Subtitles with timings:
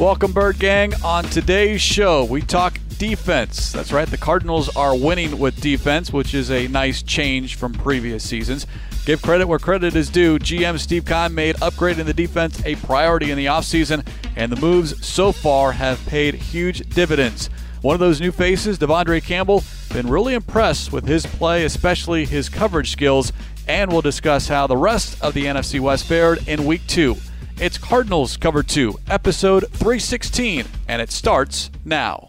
[0.00, 0.94] Welcome, Bird Gang.
[1.04, 3.70] On today's show, we talk defense.
[3.70, 8.24] That's right, the Cardinals are winning with defense, which is a nice change from previous
[8.26, 8.66] seasons.
[9.04, 10.38] Give credit where credit is due.
[10.38, 15.06] GM Steve Keim made upgrading the defense a priority in the offseason, and the moves
[15.06, 17.50] so far have paid huge dividends.
[17.82, 19.62] One of those new faces, De'Vondre Campbell,
[19.92, 23.34] been really impressed with his play, especially his coverage skills,
[23.68, 27.18] and we'll discuss how the rest of the NFC West fared in week two.
[27.60, 32.26] It's Cardinals Cover 2, episode 316, and it starts now.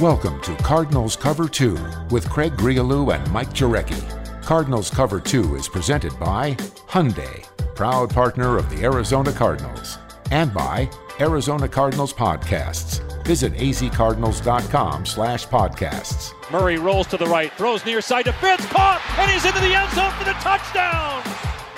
[0.00, 1.78] Welcome to Cardinals Cover 2
[2.10, 4.02] with Craig Grialou and Mike Jurecki.
[4.42, 6.54] Cardinals Cover 2 is presented by
[6.88, 7.46] Hyundai,
[7.76, 9.96] proud partner of the Arizona Cardinals,
[10.32, 10.90] and by
[11.20, 13.00] Arizona Cardinals Podcasts.
[13.24, 16.32] Visit azcardinals.com slash podcasts.
[16.50, 19.72] Murray rolls to the right, throws near side to Fitz, caught, and he's into the
[19.72, 21.22] end zone for the touchdown.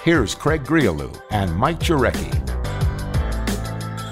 [0.04, 2.32] Here's Craig Grialou and Mike Jurecki.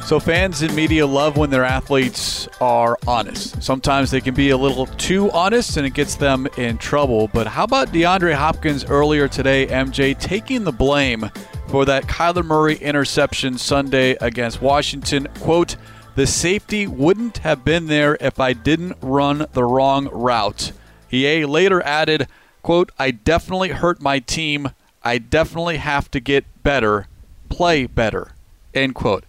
[0.04, 3.60] So fans and media love when their athletes are honest.
[3.60, 7.26] Sometimes they can be a little too honest and it gets them in trouble.
[7.26, 11.28] But how about DeAndre Hopkins earlier today, MJ, taking the blame
[11.66, 15.26] for that Kyler Murray interception Sunday against Washington?
[15.40, 15.74] Quote,
[16.14, 20.70] the safety wouldn't have been there if I didn't run the wrong route.
[21.08, 22.28] He later added,
[22.62, 24.70] quote, I definitely hurt my team.
[25.02, 27.06] I definitely have to get better,
[27.48, 28.32] play better.
[28.74, 29.24] End quote.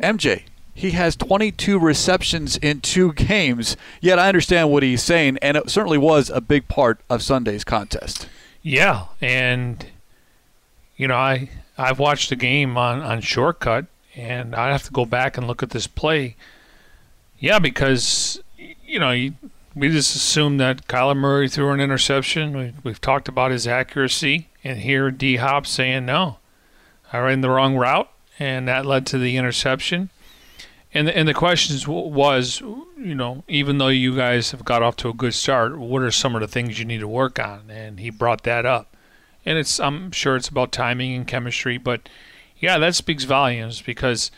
[0.00, 0.42] MJ,
[0.74, 5.70] he has 22 receptions in two games, yet I understand what he's saying, and it
[5.70, 8.28] certainly was a big part of Sunday's contest.
[8.62, 9.86] Yeah, and
[10.96, 11.48] you know, I
[11.78, 15.62] I've watched the game on on shortcut, and I have to go back and look
[15.62, 16.36] at this play.
[17.38, 19.30] Yeah, because you know
[19.76, 22.56] we just assumed that Kyler Murray threw an interception.
[22.56, 26.38] We, we've talked about his accuracy, and here D Hop saying no,
[27.12, 30.08] I ran the wrong route, and that led to the interception.
[30.94, 34.96] And the, and the question was, you know, even though you guys have got off
[34.96, 37.70] to a good start, what are some of the things you need to work on?
[37.70, 38.96] And he brought that up.
[39.44, 42.08] And it's I'm sure it's about timing and chemistry, but
[42.58, 44.30] yeah, that speaks volumes because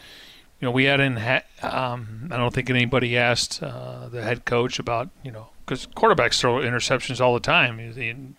[0.61, 1.45] you know we hadn't had.
[1.63, 6.41] Um, I don't think anybody asked uh, the head coach about you know because quarterbacks
[6.41, 8.37] throw interceptions all the time.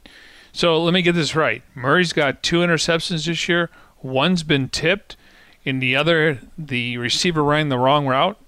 [0.51, 1.61] So let me get this right.
[1.75, 3.69] Murray's got two interceptions this year.
[4.01, 5.15] One's been tipped,
[5.65, 8.39] and the other, the receiver ran the wrong route.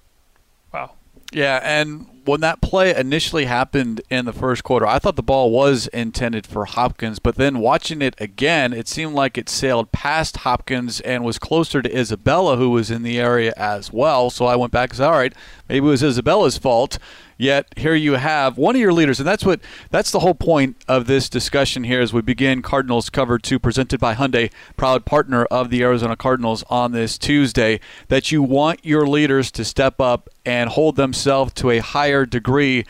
[0.74, 0.94] Wow.
[1.32, 5.52] Yeah, and when that play initially happened in the first quarter, I thought the ball
[5.52, 10.38] was intended for Hopkins, but then watching it again, it seemed like it sailed past
[10.38, 14.30] Hopkins and was closer to Isabella, who was in the area as well.
[14.30, 15.34] So I went back and said, all right,
[15.68, 17.00] maybe it was Isabella's fault.
[17.42, 20.76] Yet here you have one of your leaders, and that's what that's the whole point
[20.88, 25.46] of this discussion here as we begin Cardinals Cover 2 presented by Hyundai, proud partner
[25.46, 27.80] of the Arizona Cardinals on this Tuesday,
[28.10, 32.86] that you want your leaders to step up and hold themselves to a higher degree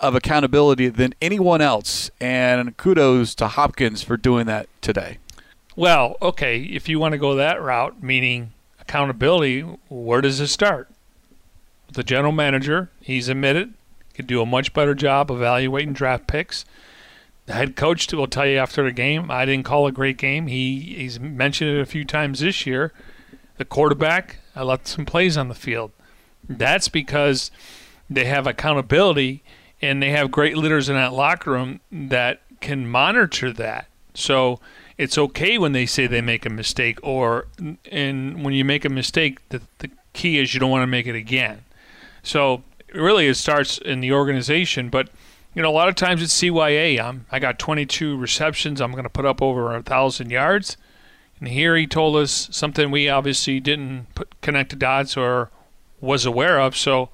[0.00, 2.10] of accountability than anyone else.
[2.20, 5.18] And kudos to Hopkins for doing that today.
[5.76, 10.90] Well, okay, if you want to go that route, meaning accountability, where does it start?
[11.92, 13.74] The general manager, he's admitted
[14.12, 16.64] could do a much better job evaluating draft picks.
[17.46, 20.46] The head coach will tell you after the game, I didn't call a great game.
[20.46, 22.92] He he's mentioned it a few times this year.
[23.56, 25.92] The quarterback, I left some plays on the field.
[26.48, 27.50] That's because
[28.14, 29.42] they have accountability
[29.80, 33.86] and they have great leaders in that locker room that can monitor that.
[34.14, 34.60] So
[34.98, 37.46] it's okay when they say they make a mistake or
[37.90, 41.06] and when you make a mistake the, the key is you don't want to make
[41.06, 41.64] it again.
[42.22, 42.62] So
[42.94, 44.88] really it starts in the organization.
[44.88, 45.08] But
[45.54, 46.98] you know, a lot of times it's CYA.
[46.98, 48.80] I'm, I got 22 receptions.
[48.80, 50.76] I'm going to put up over a thousand yards.
[51.38, 55.50] And here he told us something we obviously didn't put, connect the dots or
[56.00, 56.76] was aware of.
[56.76, 57.10] So,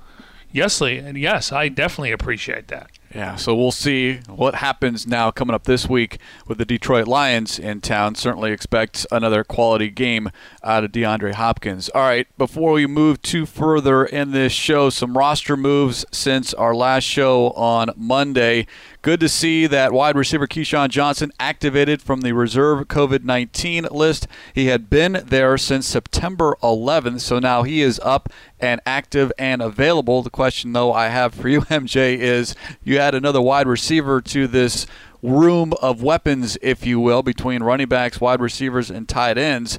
[0.53, 2.91] yesly, and yes, I definitely appreciate that.
[3.15, 7.59] Yeah, so we'll see what happens now coming up this week with the Detroit Lions
[7.59, 8.15] in town.
[8.17, 10.31] Certainly expect another quality game
[10.63, 11.89] out of DeAndre Hopkins.
[11.91, 16.75] All right, before we move too further in this show, some roster moves since our
[16.75, 18.67] last show on Monday.
[19.01, 24.27] Good to see that wide receiver KeeSean Johnson activated from the reserve COVID 19 list.
[24.55, 28.29] He had been there since September 11th, so now he is up
[28.61, 30.23] and active and available.
[30.23, 34.47] The question, though, I have for you, MJ, is you add another wide receiver to
[34.47, 34.87] this
[35.23, 39.79] room of weapons, if you will, between running backs, wide receivers, and tight ends.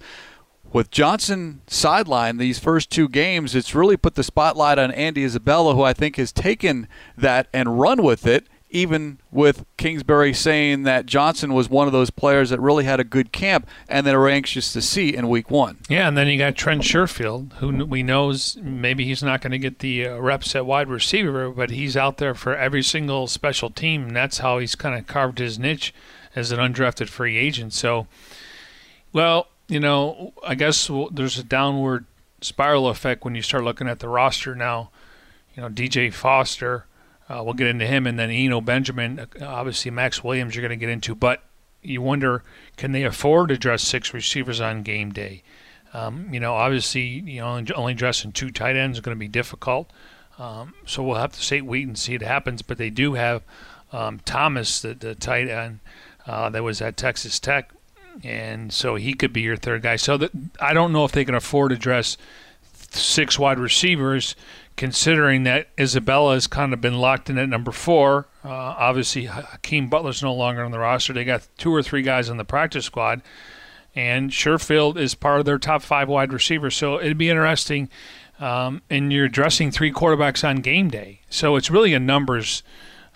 [0.71, 5.73] With Johnson sidelined these first two games, it's really put the spotlight on Andy Isabella,
[5.73, 6.87] who I think has taken
[7.17, 12.11] that and run with it even with Kingsbury saying that Johnson was one of those
[12.11, 15.49] players that really had a good camp and that are anxious to see in week
[15.49, 15.77] one.
[15.89, 19.57] Yeah, and then you got Trent Sherfield, who we knows maybe he's not going to
[19.57, 23.71] get the uh, reps at wide receiver, but he's out there for every single special
[23.71, 25.93] team, and that's how he's kind of carved his niche
[26.35, 27.73] as an undrafted free agent.
[27.73, 28.05] So,
[29.11, 32.05] well, you know, I guess there's a downward
[32.41, 34.91] spiral effect when you start looking at the roster now.
[35.55, 36.85] You know, DJ Foster
[37.29, 39.19] uh, we'll get into him, and then Eno Benjamin.
[39.19, 41.43] Uh, obviously, Max Williams you're going to get into, but
[41.81, 42.43] you wonder
[42.75, 45.43] can they afford to dress six receivers on game day?
[45.93, 49.27] Um, you know, obviously, you know, only dressing two tight ends is going to be
[49.27, 49.89] difficult.
[50.37, 52.61] Um, so we'll have to say wait and see it happens.
[52.61, 53.43] But they do have
[53.91, 55.79] um, Thomas, the, the tight end
[56.25, 57.71] uh, that was at Texas Tech,
[58.23, 59.95] and so he could be your third guy.
[59.95, 62.17] So that, I don't know if they can afford to dress
[62.91, 64.35] six wide receivers
[64.79, 68.29] considering that Isabella has kind of been locked in at number four.
[68.45, 71.11] Uh, obviously, Hakeem Butler's no longer on the roster.
[71.11, 73.21] They got two or three guys on the practice squad,
[73.93, 76.77] and Sherfield is part of their top five wide receivers.
[76.77, 77.89] So it'd be interesting.
[78.39, 82.63] Um, and you're addressing three quarterbacks on game day, so it's really a numbers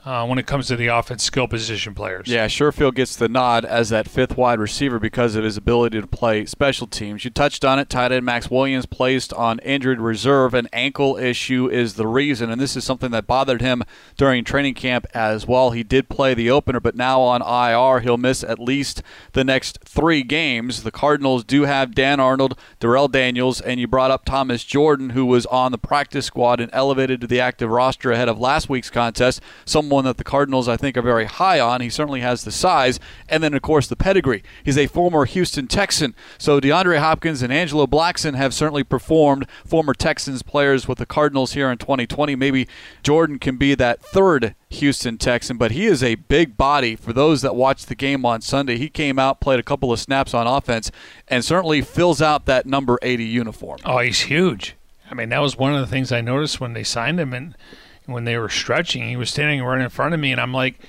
[0.05, 2.27] uh, when it comes to the offense skill position players.
[2.27, 6.07] Yeah, Sherfield gets the nod as that fifth wide receiver because of his ability to
[6.07, 7.23] play special teams.
[7.23, 7.89] You touched on it.
[7.89, 10.53] Tight end Max Williams placed on injured reserve.
[10.53, 13.83] An ankle issue is the reason, and this is something that bothered him
[14.17, 15.71] during training camp as well.
[15.71, 19.01] He did play the opener, but now on IR, he'll miss at least
[19.31, 20.83] the next three games.
[20.83, 25.25] The Cardinals do have Dan Arnold, Darrell Daniels, and you brought up Thomas Jordan, who
[25.25, 28.89] was on the practice squad and elevated to the active roster ahead of last week's
[28.89, 29.41] contest.
[29.65, 31.80] Someone someone that the Cardinals, I think, are very high on.
[31.80, 33.00] He certainly has the size.
[33.30, 34.42] And then, of course, the pedigree.
[34.63, 36.16] He's a former Houston Texan.
[36.40, 41.54] So DeAndre Hopkins and Angelo Blackson have certainly performed former Texans players with the Cardinals
[41.54, 42.36] here in 2020.
[42.36, 42.68] Maybe
[43.04, 47.44] Jordan can be that third Houston Texan, but he is a big body for those
[47.44, 48.80] that watched the game on Sunday.
[48.80, 50.89] He came out, played a couple of snaps on offense,
[51.28, 53.78] and certainly fills out that number 80 uniform.
[53.86, 54.75] Oh, he's huge.
[55.12, 57.34] I mean, that was one of the things I noticed when they signed him.
[57.34, 57.56] And
[58.05, 60.79] when they were stretching, he was standing right in front of me, and I'm like,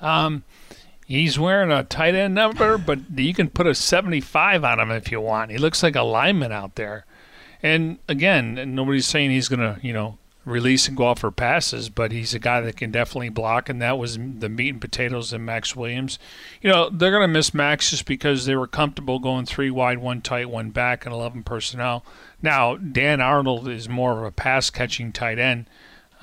[0.00, 0.44] um,
[1.06, 5.10] he's wearing a tight end number, but you can put a 75 on him if
[5.10, 5.50] you want.
[5.50, 7.04] He looks like a lineman out there.
[7.62, 11.88] And again, nobody's saying he's going to, you know, release and go off for passes,
[11.88, 15.32] but he's a guy that can definitely block, and that was the meat and potatoes
[15.32, 16.18] of Max Williams.
[16.60, 19.98] You know, they're going to miss Max just because they were comfortable going three wide,
[19.98, 22.04] one tight, one back, and 11 personnel.
[22.42, 25.66] Now, Dan Arnold is more of a pass catching tight end.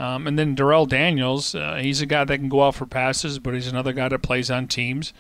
[0.02, 3.38] Um, and then Darrell Daniels, uh, he's a guy that can go out for passes,
[3.38, 5.14] but he's another guy that plays on teams.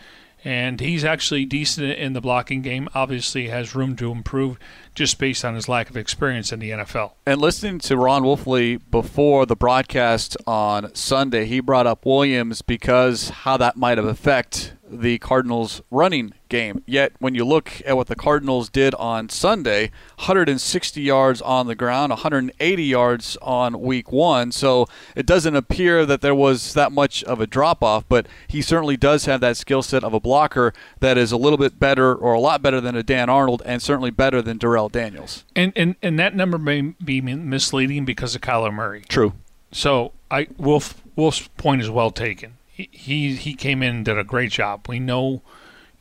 [0.44, 2.90] And he's actually decent in the blocking game.
[2.96, 4.58] Obviously, has room to improve
[4.94, 7.12] just based on his lack of experience in the NFL.
[7.26, 13.30] And listening to Ron Wolfley before the broadcast on Sunday, he brought up Williams because
[13.30, 16.84] how that might have affect the Cardinals' running game.
[16.86, 21.76] Yet, when you look at what the Cardinals did on Sunday, 160 yards on the
[21.76, 24.52] ground, 180 yards on week one.
[24.52, 28.62] So it doesn't appear that there was that much of a drop off, but he
[28.62, 32.14] certainly does have that skill set of a blocker that is a little bit better
[32.14, 35.44] or a lot better than a Dan Arnold and certainly better than Darrell Daniels.
[35.56, 39.04] And, and, and that number may be misleading because of Kyler Murray.
[39.08, 39.34] True.
[39.72, 42.58] So I Wolf Wolf's point is well taken
[42.90, 44.88] he he came in and did a great job.
[44.88, 45.42] We know,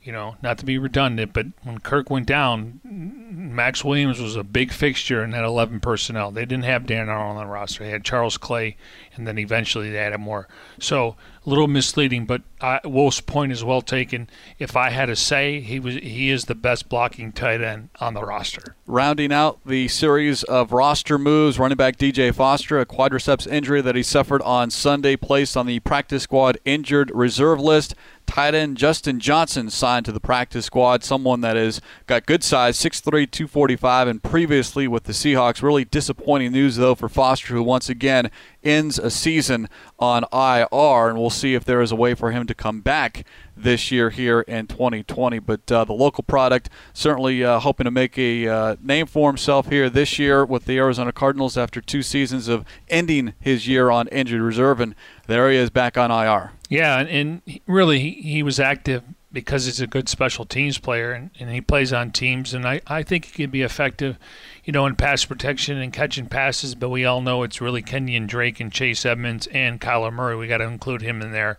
[0.03, 4.43] you know, not to be redundant, but when Kirk went down, Max Williams was a
[4.43, 6.31] big fixture in that 11 personnel.
[6.31, 7.85] They didn't have Dan Arnold on the roster.
[7.85, 8.77] They had Charles Clay,
[9.15, 10.49] and then eventually they added more.
[10.79, 14.29] So a little misleading, but I, Wolf's point is well taken.
[14.59, 18.15] If I had to say, he was he is the best blocking tight end on
[18.15, 18.77] the roster.
[18.87, 23.97] Rounding out the series of roster moves, running back DJ Foster, a quadriceps injury that
[23.97, 27.95] he suffered on Sunday, placed on the practice squad injured reserve list.
[28.27, 32.79] Tight end Justin Johnson signed to the practice squad, someone that has got good size,
[32.79, 35.63] 6'3", 245, and previously with the Seahawks.
[35.63, 38.31] Really disappointing news, though, for Foster, who once again
[38.63, 42.47] ends a season on IR, and we'll see if there is a way for him
[42.47, 43.27] to come back
[43.63, 45.39] this year here in 2020.
[45.39, 49.69] But uh, the local product certainly uh, hoping to make a uh, name for himself
[49.69, 54.09] here this year with the Arizona Cardinals after two seasons of ending his year on
[54.09, 54.95] injured reserve, and
[55.27, 56.53] there he is back on IR.
[56.69, 59.03] Yeah, and, really he, was active
[59.33, 62.81] because he's a good special teams player and, and he plays on teams and I,
[62.87, 64.19] I think he can be effective
[64.65, 68.27] you know, in pass protection and catching passes, but we all know it's really Kenyan
[68.27, 70.37] Drake and Chase Edmonds and Kyler Murray.
[70.37, 71.59] We got to include him in there.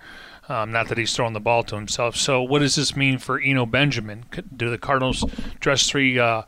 [0.49, 2.15] Um, not that he's throwing the ball to himself.
[2.15, 4.25] So, what does this mean for Eno Benjamin?
[4.55, 5.23] Do the Cardinals
[5.59, 6.41] dress three, uh,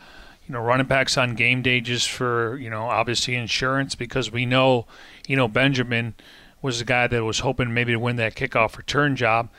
[0.47, 3.95] you know, running backs on game day just for, you know, obviously insurance?
[3.95, 4.87] Because we know,
[5.29, 6.15] know, Benjamin
[6.61, 9.49] was the guy that was hoping maybe to win that kickoff return job.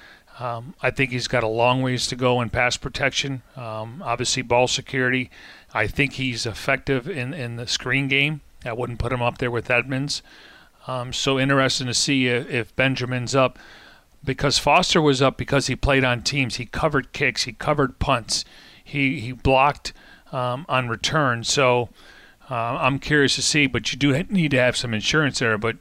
[0.41, 3.43] Um, I think he's got a long ways to go in pass protection.
[3.57, 5.31] Um, obviously, ball security.
[5.73, 8.41] I think he's effective in, in the screen game.
[8.65, 10.23] I wouldn't put him up there with Edmonds.
[10.87, 13.59] Um, so interesting to see if, if Benjamin's up
[14.25, 16.57] because Foster was up because he played on teams.
[16.57, 18.45] He covered kicks, he covered punts,
[18.83, 19.93] he he blocked
[20.33, 21.45] um, on return.
[21.45, 21.89] So
[22.51, 25.59] uh, I'm curious to see, but you do need to have some insurance there.
[25.59, 25.77] But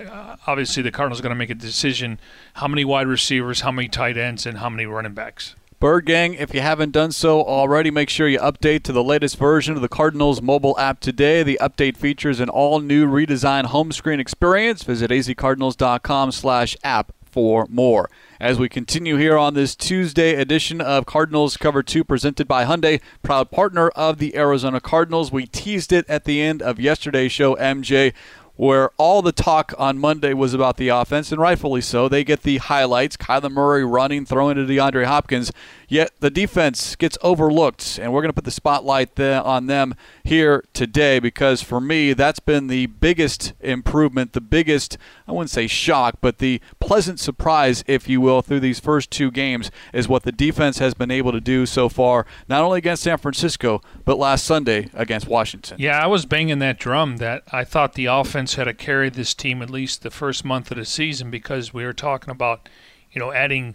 [0.00, 2.20] uh, obviously, the Cardinals are going to make a decision:
[2.54, 5.54] how many wide receivers, how many tight ends, and how many running backs.
[5.78, 9.36] Bird Gang, if you haven't done so already, make sure you update to the latest
[9.36, 11.42] version of the Cardinals mobile app today.
[11.42, 14.82] The update features an all-new redesigned home screen experience.
[14.84, 18.08] Visit azcardinals.com slash app for more.
[18.40, 22.98] As we continue here on this Tuesday edition of Cardinals Cover 2 presented by Hyundai,
[23.22, 25.30] proud partner of the Arizona Cardinals.
[25.30, 28.14] We teased it at the end of yesterday's show, MJ
[28.56, 32.08] where all the talk on Monday was about the offense, and rightfully so.
[32.08, 35.52] They get the highlights Kyler Murray running, throwing to DeAndre Hopkins,
[35.88, 40.64] yet the defense gets overlooked, and we're going to put the spotlight on them here
[40.72, 44.96] today because for me, that's been the biggest improvement, the biggest,
[45.28, 49.32] I wouldn't say shock, but the pleasant surprise, if you will, through these first two
[49.32, 53.02] games is what the defense has been able to do so far, not only against
[53.02, 55.76] San Francisco, but last Sunday against Washington.
[55.80, 59.34] Yeah, I was banging that drum that I thought the offense had to carry this
[59.34, 62.68] team at least the first month of the season because we were talking about,
[63.10, 63.74] you know, adding,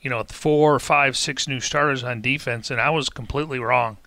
[0.00, 3.98] you know, four or five, six new starters on defense, and I was completely wrong.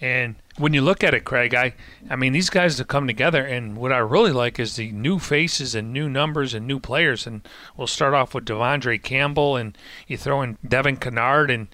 [0.00, 1.74] And when you look at it, Craig, I,
[2.10, 5.18] I mean, these guys have come together, and what I really like is the new
[5.18, 7.26] faces and new numbers and new players.
[7.26, 7.46] And
[7.76, 11.68] we'll start off with De'Vondre Campbell, and you throw in Devon Kennard and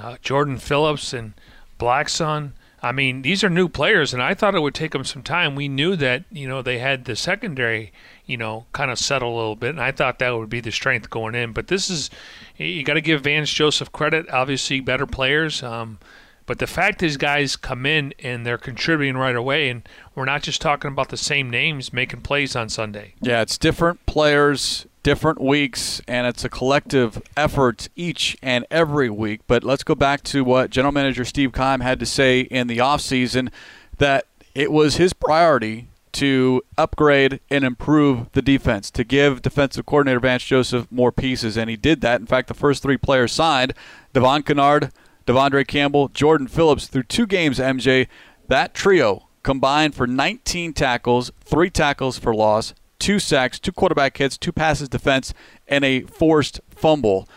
[0.00, 1.34] uh, Jordan Phillips and
[1.78, 2.52] Blackson.
[2.82, 5.54] I mean, these are new players, and I thought it would take them some time.
[5.54, 7.92] We knew that, you know, they had the secondary,
[8.24, 10.72] you know, kind of settle a little bit, and I thought that would be the
[10.72, 11.52] strength going in.
[11.52, 12.08] But this is,
[12.56, 14.30] you got to give Vance Joseph credit.
[14.30, 15.62] Obviously, better players.
[15.62, 15.98] Um,
[16.46, 20.42] but the fact these guys come in and they're contributing right away, and we're not
[20.42, 23.14] just talking about the same names making plays on Sunday.
[23.20, 29.40] Yeah, it's different players different weeks, and it's a collective effort each and every week.
[29.46, 32.78] But let's go back to what General Manager Steve Keim had to say in the
[32.78, 33.50] offseason
[33.98, 40.20] that it was his priority to upgrade and improve the defense, to give defensive coordinator
[40.20, 42.20] Vance Joseph more pieces, and he did that.
[42.20, 43.74] In fact, the first three players signed
[44.12, 44.92] Devon Kennard,
[45.30, 48.08] De'Vondre Campbell, Jordan Phillips through two games, MJ.
[48.48, 54.36] That trio combined for 19 tackles, three tackles for loss, two sacks, two quarterback hits,
[54.36, 55.32] two passes defense,
[55.68, 57.28] and a forced fumble.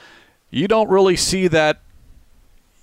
[0.50, 1.84] You don't really see that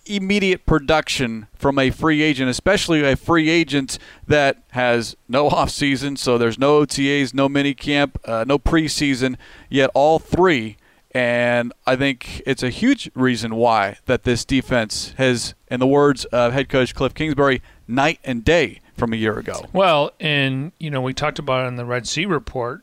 [0.07, 3.99] immediate production from a free agent, especially a free agent
[4.29, 9.37] that has no offseason, so there's no OTAs, no mini camp, uh, no preseason,
[9.69, 10.76] yet all three.
[11.12, 16.25] And I think it's a huge reason why that this defense has, in the words
[16.26, 19.67] of head coach Cliff Kingsbury, night and day from a year ago.
[19.73, 22.83] Well, and you know we talked about it in the Red Sea report,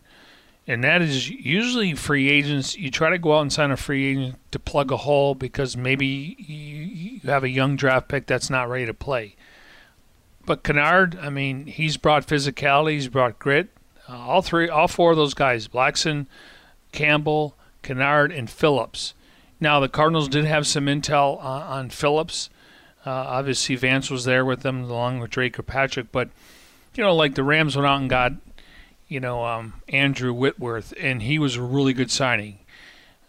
[0.65, 2.77] and that is usually free agents.
[2.77, 5.77] You try to go out and sign a free agent to plug a hole because
[5.77, 9.35] maybe you have a young draft pick that's not ready to play.
[10.45, 13.69] But Kennard, I mean, he's brought physicality, he's brought grit.
[14.09, 16.25] Uh, all three, all four of those guys, Blackson,
[16.93, 17.56] Campbell,
[17.87, 19.13] Kennard, and Phillips.
[19.59, 22.49] Now the Cardinals did have some intel uh, on Phillips
[23.07, 26.29] uh, obviously, Vance was there with them along with Dre Kirkpatrick, but
[26.93, 28.33] you know, like the Rams went out and got
[29.07, 32.59] you know um, Andrew Whitworth, and he was a really good signing.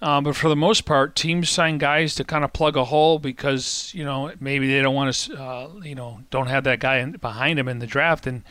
[0.03, 3.21] Uh, but for the most part, teams sign guys to kind of plug a hole
[3.21, 6.97] because you know maybe they don't want to, uh, you know, don't have that guy
[6.99, 8.27] in, behind them in the draft.
[8.27, 8.43] And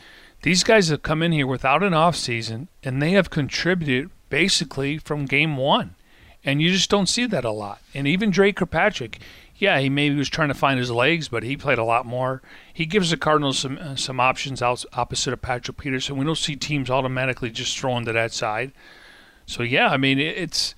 [0.42, 4.96] these guys have come in here without an off season, and they have contributed basically
[4.96, 5.94] from game one.
[6.44, 7.80] And you just don't see that a lot.
[7.94, 9.20] And even Dre Kirkpatrick,
[9.56, 12.40] yeah, he maybe was trying to find his legs, but he played a lot more.
[12.72, 16.16] He gives the Cardinals some uh, some options out, opposite of Patrick Peterson.
[16.16, 18.72] We don't see teams automatically just throwing to that side.
[19.46, 20.74] So yeah, I mean it's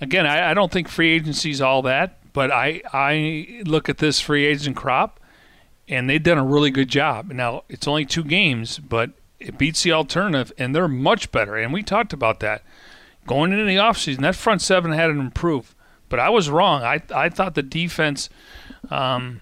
[0.00, 3.98] again, I, I don't think free agency is all that, but I I look at
[3.98, 5.20] this free agent crop,
[5.86, 7.30] and they've done a really good job.
[7.30, 11.56] Now it's only two games, but it beats the alternative, and they're much better.
[11.56, 12.62] And we talked about that
[13.26, 14.20] going into the offseason.
[14.20, 15.74] That front seven had to improve.
[16.08, 16.82] But I was wrong.
[16.82, 18.28] I I thought the defense,
[18.90, 19.40] um,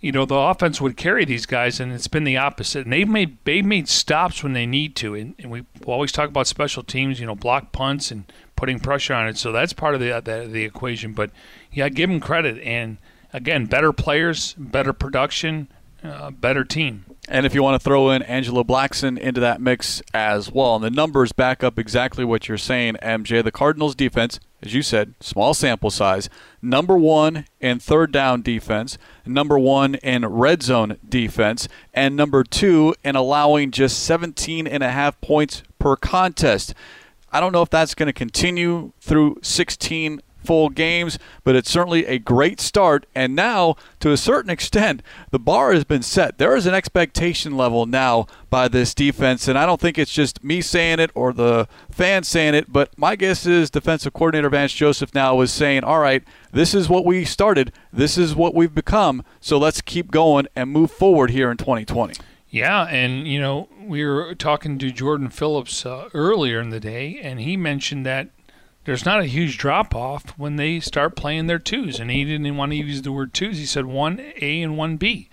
[0.00, 2.84] you know, the offense would carry these guys, and it's been the opposite.
[2.84, 6.28] And they've made they made stops when they need to, and, and we always talk
[6.28, 8.24] about special teams, you know, block punts and
[8.56, 9.36] putting pressure on it.
[9.36, 11.12] So that's part of the the, the equation.
[11.12, 11.30] But
[11.70, 12.58] yeah, give them credit.
[12.62, 12.96] And
[13.32, 15.68] again, better players, better production,
[16.04, 17.04] uh, better team.
[17.26, 20.84] And if you want to throw in Angelo Blackson into that mix as well, and
[20.84, 23.42] the numbers back up exactly what you're saying, MJ.
[23.42, 26.28] The Cardinals defense, as you said, small sample size,
[26.60, 32.94] number one in third down defense, number one in red zone defense, and number two
[33.02, 36.74] in allowing just 17 and a half points per contest.
[37.32, 42.06] I don't know if that's going to continue through 16 full games, but it's certainly
[42.06, 43.06] a great start.
[43.14, 46.38] And now, to a certain extent, the bar has been set.
[46.38, 50.44] There is an expectation level now by this defense, and I don't think it's just
[50.44, 54.72] me saying it or the fans saying it, but my guess is defensive coordinator Vance
[54.72, 56.22] Joseph now is saying, all right,
[56.52, 60.70] this is what we started, this is what we've become, so let's keep going and
[60.70, 62.14] move forward here in 2020.
[62.54, 67.18] Yeah, and you know we were talking to Jordan Phillips uh, earlier in the day,
[67.20, 68.28] and he mentioned that
[68.84, 71.98] there's not a huge drop off when they start playing their twos.
[71.98, 73.58] And he didn't want to use the word twos.
[73.58, 75.28] He said one A and one B.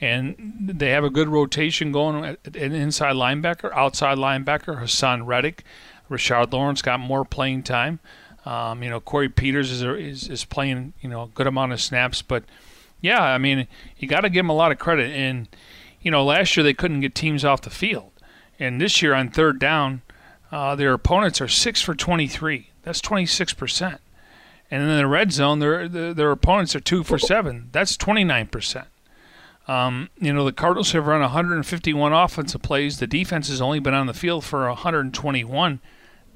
[0.00, 5.64] And they have a good rotation going an inside linebacker, outside linebacker, Haason Reddick.
[6.10, 8.00] Rashard Lawrence got more playing time.
[8.44, 11.80] Um, you know, Corey Peters is, is, is playing, you know, a good amount of
[11.80, 12.22] snaps.
[12.22, 12.44] But,
[13.00, 13.66] yeah, I mean,
[13.98, 15.10] you got to give him a lot of credit.
[15.10, 15.48] And,
[16.00, 18.12] you know, last year they couldn't get teams off the field.
[18.58, 20.02] And this year on third down,
[20.52, 22.70] uh, their opponents are 6 for 23.
[22.86, 23.98] That's 26%.
[24.70, 27.68] And in the red zone, their, their, opponents are 2 for 7.
[27.72, 28.86] That's 29%.
[29.66, 33.00] Um, you know, the Cardinals have run 151 offensive plays.
[33.00, 35.80] The defense has only been on the field for 121.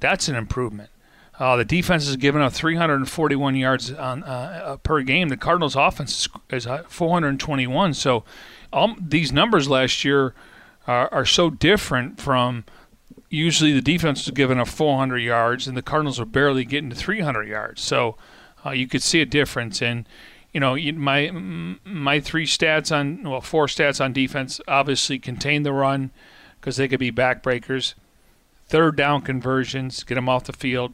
[0.01, 0.89] That's an improvement.
[1.39, 5.29] Uh, the defense has given up 341 yards on, uh, uh per game.
[5.29, 7.93] The Cardinals' offense is, is 421.
[7.93, 8.25] So
[8.73, 10.33] um, these numbers last year
[10.85, 12.65] are, are so different from–
[13.31, 16.95] usually the defense was given up 400 yards, and the Cardinals were barely getting to
[16.95, 17.81] 300 yards.
[17.81, 18.17] So
[18.63, 19.81] uh, you could see a difference.
[19.81, 20.07] And
[20.53, 25.73] you know, my my three stats on well, four stats on defense obviously contain the
[25.73, 26.11] run
[26.59, 27.95] because they could be backbreakers.
[28.67, 30.93] Third down conversions, get them off the field.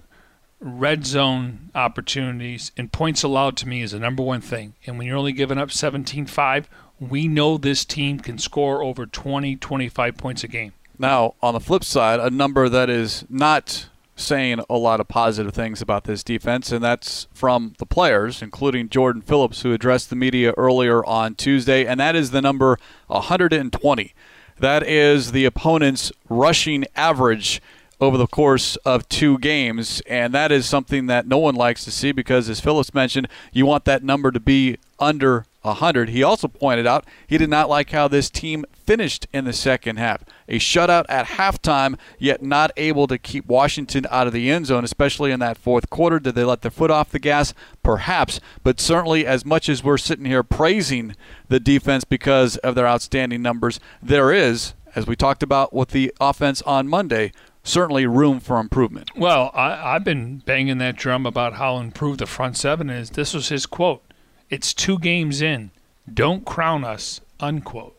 [0.59, 4.73] Red zone opportunities and points allowed to me is the number one thing.
[4.87, 6.65] And when you're only giving up 17-5,
[6.99, 10.73] we know this team can score over 20, 25 points a game.
[10.99, 15.53] Now, on the flip side, a number that is not saying a lot of positive
[15.53, 20.15] things about this defense, and that's from the players, including Jordan Phillips, who addressed the
[20.15, 24.13] media earlier on Tuesday, and that is the number 120.
[24.59, 27.61] That is the opponent's rushing average
[27.99, 31.91] over the course of two games, and that is something that no one likes to
[31.91, 36.09] see because, as Phillips mentioned, you want that number to be under 100.
[36.09, 39.97] He also pointed out he did not like how this team finished in the second
[39.97, 40.23] half.
[40.47, 44.83] A shutout at halftime, yet not able to keep Washington out of the end zone,
[44.83, 46.19] especially in that fourth quarter.
[46.19, 47.53] Did they let their foot off the gas?
[47.83, 48.39] Perhaps.
[48.63, 51.15] But certainly, as much as we're sitting here praising
[51.49, 56.13] the defense because of their outstanding numbers, there is, as we talked about with the
[56.19, 57.31] offense on Monday,
[57.67, 59.11] certainly room for improvement.
[59.15, 63.11] Well, I, have been banging that drum about how improved the front seven is.
[63.11, 64.03] This was his quote.
[64.49, 65.71] It's two games in.
[66.11, 67.95] Don't crown us, unquote.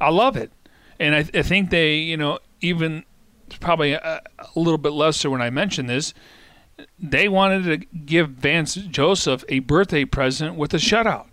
[0.00, 0.50] I love it.
[0.98, 3.04] And I, I think they, you know, even
[3.60, 6.14] probably a, a little bit lesser when I mentioned this,
[6.98, 11.26] they wanted to give Vance Joseph a birthday present with a shutout.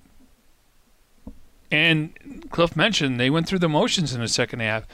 [1.72, 4.88] And Cliff mentioned they went through the motions in the second half.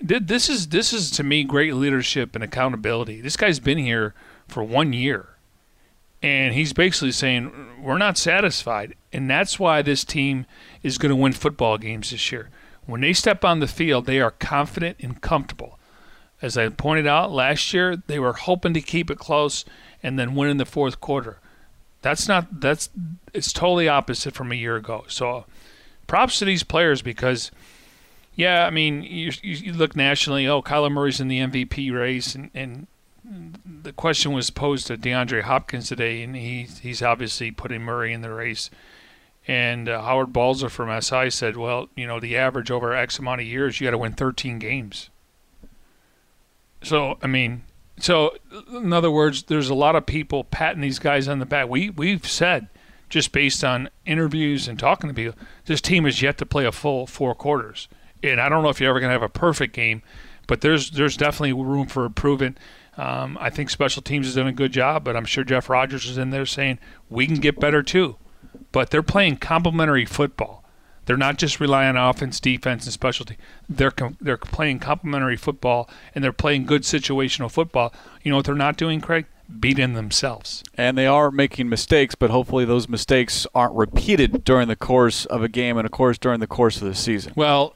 [0.00, 3.20] This is this is to me great leadership and accountability.
[3.20, 4.14] This guy's been here
[4.48, 5.36] for one year
[6.22, 7.52] and he's basically saying
[7.82, 10.46] we're not satisfied, and that's why this team
[10.82, 12.50] is going to win football games this year.
[12.86, 15.78] When they step on the field, they are confident and comfortable.
[16.42, 19.64] As I pointed out last year, they were hoping to keep it close
[20.02, 21.38] and then win in the fourth quarter.
[22.02, 22.88] That's not that's
[23.34, 25.04] it's totally opposite from a year ago.
[25.06, 25.44] So,
[26.06, 27.50] props to these players because,
[28.34, 30.48] yeah, I mean, you, you look nationally.
[30.48, 32.86] Oh, Kyler Murray's in the MVP race, and, and
[33.64, 38.22] the question was posed to DeAndre Hopkins today, and he, he's obviously putting Murray in
[38.22, 38.70] the race.
[39.46, 43.40] And uh, Howard Balzer from SI said, well, you know, the average over X amount
[43.40, 45.10] of years, you got to win 13 games.
[46.82, 47.62] So, I mean,
[47.98, 48.36] so
[48.72, 51.68] in other words, there's a lot of people patting these guys on the back.
[51.68, 52.68] We, we've said,
[53.08, 56.72] just based on interviews and talking to people, this team has yet to play a
[56.72, 57.88] full four quarters.
[58.22, 60.02] And I don't know if you're ever going to have a perfect game,
[60.46, 62.58] but there's there's definitely room for improvement.
[63.00, 66.04] Um, I think special teams has done a good job, but I'm sure Jeff Rogers
[66.04, 68.16] is in there saying we can get better too.
[68.72, 70.62] But they're playing complementary football.
[71.06, 73.38] They're not just relying on offense, defense, and specialty.
[73.70, 77.94] They're com- they're playing complementary football and they're playing good situational football.
[78.22, 79.24] You know what they're not doing, Craig?
[79.58, 80.62] beating themselves.
[80.76, 85.42] And they are making mistakes, but hopefully those mistakes aren't repeated during the course of
[85.42, 87.32] a game and, of course, during the course of the season.
[87.34, 87.74] Well,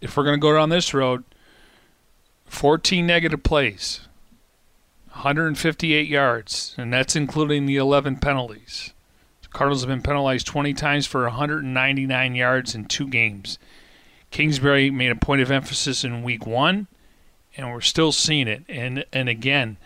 [0.00, 1.22] if we're going to go down this road,
[2.46, 4.00] 14 negative plays,
[5.16, 8.92] 158 yards, and that's including the 11 penalties.
[9.40, 13.58] The Cardinals have been penalized 20 times for 199 yards in two games.
[14.30, 16.86] Kingsbury made a point of emphasis in week one,
[17.56, 18.64] and we're still seeing it.
[18.68, 19.78] And and again,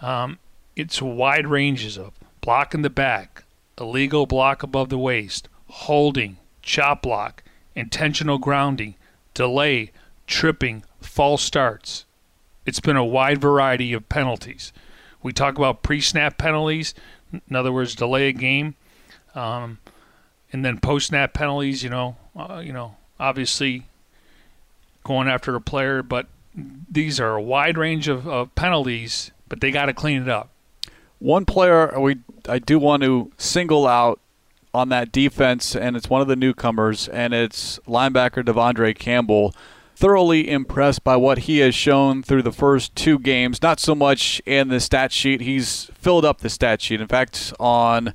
[0.00, 0.38] um,
[0.74, 3.44] it's wide ranges of block in the back,
[3.78, 7.42] illegal block above the waist, holding, chop block,
[7.74, 8.94] intentional grounding,
[9.34, 9.92] delay,
[10.26, 12.06] tripping, false starts.
[12.70, 14.72] It's been a wide variety of penalties.
[15.24, 16.94] We talk about pre-snap penalties,
[17.32, 18.76] in other words, delay a game,
[19.34, 19.80] um,
[20.52, 21.82] and then post-snap penalties.
[21.82, 23.86] You know, uh, you know, obviously
[25.02, 29.72] going after a player, but these are a wide range of, of penalties, but they
[29.72, 30.50] got to clean it up.
[31.18, 34.20] One player we I do want to single out
[34.72, 39.56] on that defense, and it's one of the newcomers, and it's linebacker De'Vondre Campbell.
[40.00, 43.60] Thoroughly impressed by what he has shown through the first two games.
[43.60, 45.42] Not so much in the stat sheet.
[45.42, 47.02] He's filled up the stat sheet.
[47.02, 48.14] In fact, on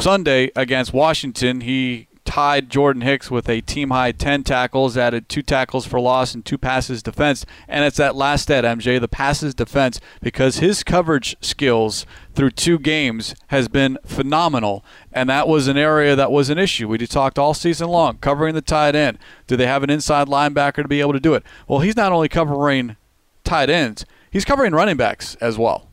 [0.00, 5.40] Sunday against Washington, he tied Jordan Hicks with a team high 10 tackles, added two
[5.40, 7.46] tackles for loss and two passes defense.
[7.66, 12.78] And it's that last stat, MJ, the passes defense, because his coverage skills through two
[12.78, 14.84] games has been phenomenal.
[15.12, 16.88] And that was an area that was an issue.
[16.88, 19.18] We talked all season long, covering the tight end.
[19.46, 21.44] Do they have an inside linebacker to be able to do it?
[21.66, 22.96] Well, he's not only covering
[23.44, 25.88] tight ends, he's covering running backs as well.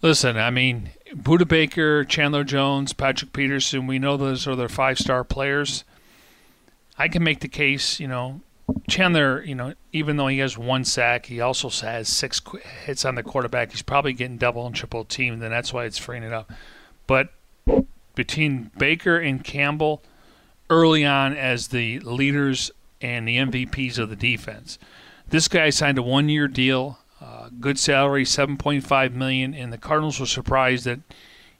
[0.00, 4.98] Listen, I mean, Budda Baker, Chandler Jones, Patrick Peterson, we know those are their five
[4.98, 5.84] star players.
[6.98, 8.40] I can make the case, you know,
[8.88, 12.40] Chandler, you know, even though he has one sack, he also has six
[12.84, 13.72] hits on the quarterback.
[13.72, 16.50] He's probably getting double and triple teamed, and that's why it's freeing it up.
[17.06, 17.30] But
[18.14, 20.02] between Baker and Campbell,
[20.70, 22.70] early on as the leaders
[23.00, 24.78] and the MVPs of the defense,
[25.28, 27.01] this guy signed a one-year deal uh,
[27.60, 31.00] good salary, 7.5 million, and the Cardinals were surprised that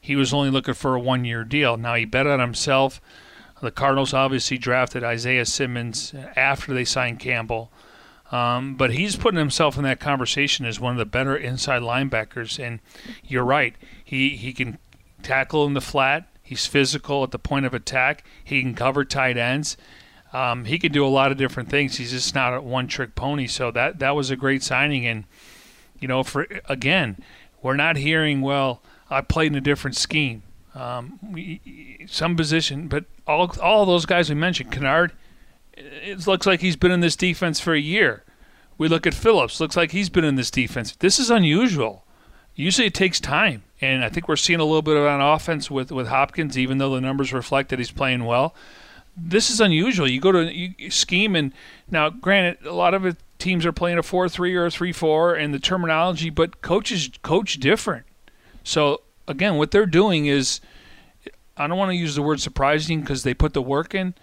[0.00, 1.76] he was only looking for a one-year deal.
[1.76, 3.00] Now he bet on himself.
[3.61, 7.70] The Cardinals obviously drafted Isaiah Simmons after they signed Campbell.
[8.33, 12.59] Um, but he's putting himself in that conversation as one of the better inside linebackers.
[12.59, 12.81] And
[13.22, 13.76] you're right.
[14.02, 14.78] He, he can
[15.22, 16.28] tackle in the flat.
[16.42, 18.24] He's physical at the point of attack.
[18.42, 19.76] He can cover tight ends.
[20.33, 21.98] Um, he can do a lot of different things.
[21.98, 23.46] He's just not a one-trick pony.
[23.46, 25.07] So that that was a great signing.
[25.07, 25.24] And
[26.02, 27.16] you know, for again,
[27.62, 28.42] we're not hearing.
[28.42, 30.42] Well, I played in a different scheme.
[30.74, 35.12] Um, we, some position, but all all those guys we mentioned, Kennard,
[35.74, 38.24] it looks like he's been in this defense for a year.
[38.78, 40.96] We look at Phillips, looks like he's been in this defense.
[40.96, 42.04] This is unusual.
[42.54, 45.70] Usually it takes time, and I think we're seeing a little bit of an offense
[45.70, 48.54] with with Hopkins, even though the numbers reflect that he's playing well.
[49.14, 50.08] This is unusual.
[50.08, 51.52] You go to you scheme, and
[51.90, 55.52] now, granted, a lot of it teams are playing a 4-3 or a 3-4 and
[55.52, 58.07] the terminology, but coaches coach different.
[58.62, 60.61] So again, what they're doing is
[61.57, 64.14] I don't want to use the word surprising because they put the work in,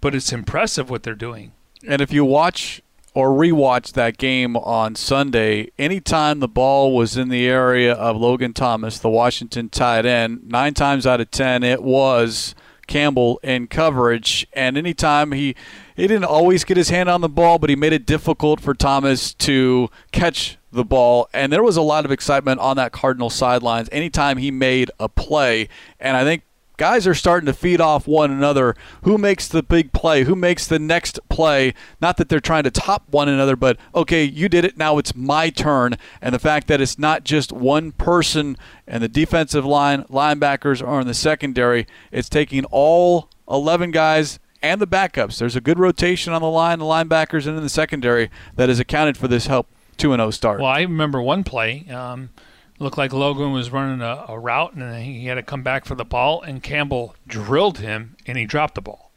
[0.00, 1.52] but it's impressive what they're doing.
[1.86, 2.82] And if you watch
[3.14, 8.52] or rewatch that game on Sunday, anytime the ball was in the area of Logan
[8.52, 12.54] Thomas, the Washington tight end, nine times out of ten it was
[12.86, 14.46] Campbell in coverage.
[14.52, 15.54] And anytime he
[15.96, 18.74] he didn't always get his hand on the ball, but he made it difficult for
[18.74, 21.28] Thomas to catch the ball.
[21.32, 25.08] And there was a lot of excitement on that Cardinal sidelines anytime he made a
[25.08, 25.68] play.
[25.98, 26.42] And I think
[26.76, 28.76] guys are starting to feed off one another.
[29.04, 30.24] Who makes the big play?
[30.24, 31.72] Who makes the next play?
[32.00, 34.76] Not that they're trying to top one another, but okay, you did it.
[34.76, 35.96] Now it's my turn.
[36.20, 41.00] And the fact that it's not just one person and the defensive line, linebackers are
[41.00, 45.38] in the secondary, it's taking all 11 guys and the backups.
[45.38, 48.80] There's a good rotation on the line, the linebackers, and in the secondary that has
[48.80, 50.60] accounted for this help 2 0 start.
[50.60, 51.86] Well, I remember one play.
[51.88, 52.30] Um,
[52.78, 55.94] looked like Logan was running a, a route, and he had to come back for
[55.94, 59.10] the ball, and Campbell drilled him, and he dropped the ball.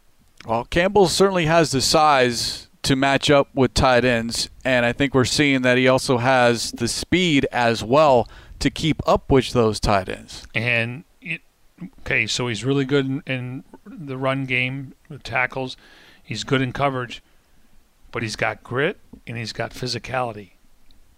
[0.45, 5.13] Well, Campbell certainly has the size to match up with tight ends, and I think
[5.13, 8.27] we're seeing that he also has the speed as well
[8.59, 10.45] to keep up with those tight ends.
[10.55, 11.03] And
[12.01, 15.77] okay, so he's really good in, in the run game, with tackles.
[16.23, 17.21] He's good in coverage,
[18.11, 20.51] but he's got grit and he's got physicality,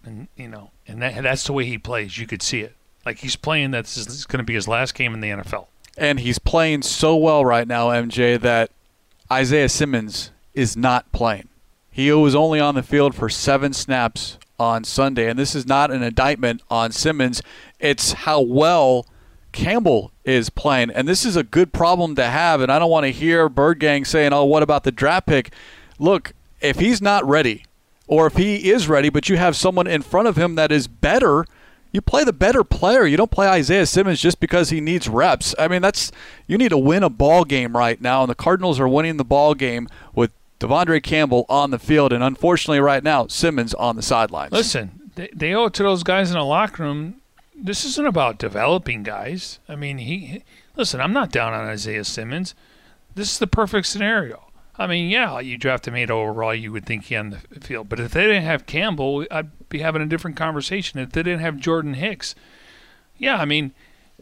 [0.04, 2.18] and you know, and that, that's the way he plays.
[2.18, 2.74] You could see it.
[3.04, 3.72] Like he's playing.
[3.72, 5.66] That's this is going to be his last game in the NFL.
[5.96, 8.70] And he's playing so well right now, MJ, that
[9.30, 11.48] Isaiah Simmons is not playing.
[11.90, 15.28] He was only on the field for seven snaps on Sunday.
[15.28, 17.42] And this is not an indictment on Simmons,
[17.78, 19.06] it's how well
[19.52, 20.90] Campbell is playing.
[20.90, 22.60] And this is a good problem to have.
[22.60, 25.52] And I don't want to hear Bird Gang saying, oh, what about the draft pick?
[25.98, 27.64] Look, if he's not ready,
[28.06, 30.86] or if he is ready, but you have someone in front of him that is
[30.86, 31.46] better,
[31.92, 33.06] you play the better player.
[33.06, 35.54] You don't play Isaiah Simmons just because he needs reps.
[35.58, 36.10] I mean, that's
[36.46, 39.24] you need to win a ball game right now, and the Cardinals are winning the
[39.24, 44.02] ball game with De'Vondre Campbell on the field, and unfortunately, right now, Simmons on the
[44.02, 44.52] sidelines.
[44.52, 47.21] Listen, they, they owe it to those guys in the locker room.
[47.64, 49.60] This isn't about developing guys.
[49.68, 50.42] I mean, he
[50.76, 51.00] listen.
[51.00, 52.56] I'm not down on Isaiah Simmons.
[53.14, 54.52] This is the perfect scenario.
[54.76, 57.88] I mean, yeah, you draft him eight overall, you would think he on the field.
[57.88, 60.98] But if they didn't have Campbell, I'd be having a different conversation.
[60.98, 62.34] If they didn't have Jordan Hicks,
[63.16, 63.72] yeah, I mean,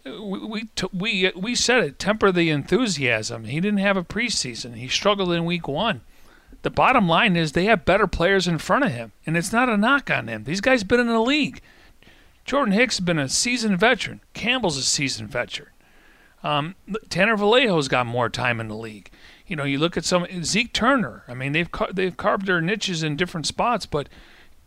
[0.05, 1.99] we we we, we said it.
[1.99, 3.45] Temper the enthusiasm.
[3.45, 4.75] He didn't have a preseason.
[4.75, 6.03] He struggled in week one.
[6.63, 9.71] The bottom line is they have better players in front of him, and it's not
[9.71, 10.45] a knock on him.
[10.45, 11.63] These guys been in the league.
[12.51, 14.21] Jordan Hicks has been a seasoned veteran.
[14.35, 15.71] Campbell's a seasoned veteran.
[16.43, 16.75] Um,
[17.09, 19.11] Tanner Vallejo's got more time in the league
[19.51, 21.25] you know, you look at some Zeke Turner.
[21.27, 24.09] I mean, they've they've carved their niches in different spots, but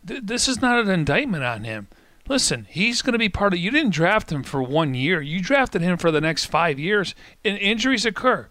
[0.06, 1.88] th- this is not an indictment on him.
[2.28, 3.58] Listen, he's going to be part of.
[3.58, 5.22] You didn't draft him for one year.
[5.22, 8.48] You drafted him for the next five years, and injuries occur.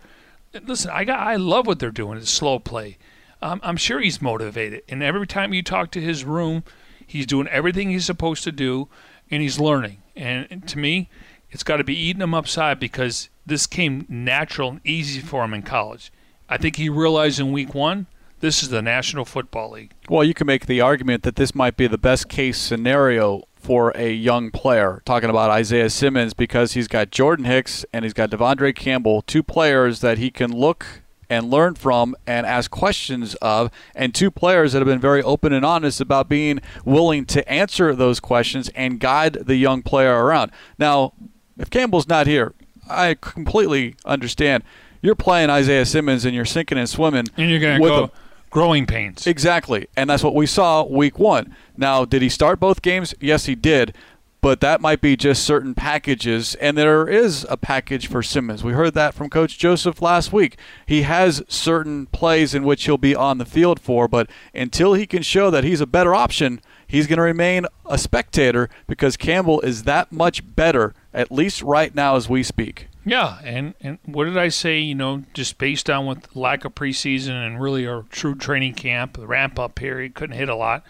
[0.59, 1.19] Listen, I got.
[1.19, 2.17] I love what they're doing.
[2.17, 2.97] It's slow play.
[3.39, 6.63] Um, I'm sure he's motivated, and every time you talk to his room,
[7.05, 8.89] he's doing everything he's supposed to do,
[9.29, 9.97] and he's learning.
[10.15, 11.09] And, to me,
[11.49, 15.53] it's got to be eating him upside because this came natural and easy for him
[15.53, 16.11] in college.
[16.49, 18.07] I think he realized in week one
[18.43, 19.93] this is the National Football League.
[20.09, 23.91] Well, you can make the argument that this might be the best case scenario for
[23.95, 25.01] a young player.
[25.05, 29.43] Talking about Isaiah Simmons because he's got Jordan Hicks and he's got De'Vondre Campbell, two
[29.43, 31.02] players that he can look
[31.33, 35.51] and learn from and ask questions of, and two players that have been very open
[35.51, 40.51] and honest about being willing to answer those questions and guide the young player around.
[40.77, 41.13] Now,
[41.57, 42.53] if Campbell's not here,
[42.87, 44.63] I completely understand
[45.01, 47.25] you're playing Isaiah Simmons and you're sinking and swimming.
[47.35, 48.11] And you're going to go
[48.51, 49.25] growing pains.
[49.25, 49.87] Exactly.
[49.97, 51.55] And that's what we saw week one.
[51.75, 53.15] Now, did he start both games?
[53.19, 53.95] Yes, he did.
[54.43, 58.61] But that might be just certain packages, and there is a package for Simmons.
[58.61, 60.57] We heard that from Coach Joseph last week.
[60.85, 65.05] He has certain plays in which he'll be on the field for, but until he
[65.05, 69.61] can show that he's a better option, he's going to remain a spectator because Campbell
[69.61, 72.89] is that much better, at least right now as we speak.
[73.05, 74.77] Yeah, and, and what did I say?
[74.77, 79.15] You know, just based on with lack of preseason and really a true training camp,
[79.15, 80.83] the ramp up period, he couldn't hit a lot.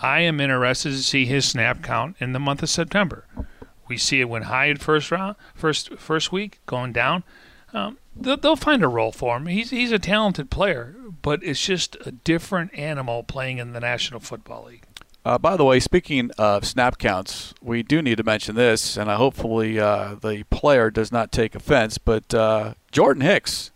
[0.00, 3.26] I am interested to see his snap count in the month of September.
[3.88, 7.24] We see it went high at first round, first first week, going down.
[7.72, 9.46] Um, they'll, they'll find a role for him.
[9.46, 14.20] He's he's a talented player, but it's just a different animal playing in the National
[14.20, 14.84] Football League.
[15.24, 19.10] Uh, by the way, speaking of snap counts, we do need to mention this, and
[19.10, 21.98] I hopefully uh, the player does not take offense.
[21.98, 23.72] But uh, Jordan Hicks,